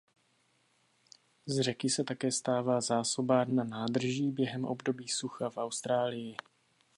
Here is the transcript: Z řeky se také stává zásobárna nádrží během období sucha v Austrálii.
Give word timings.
Z 1.45 1.59
řeky 1.63 1.89
se 1.89 2.03
také 2.03 2.31
stává 2.31 2.81
zásobárna 2.81 3.63
nádrží 3.63 4.31
během 4.31 4.65
období 4.65 5.07
sucha 5.07 5.49
v 5.49 5.57
Austrálii. 5.57 6.37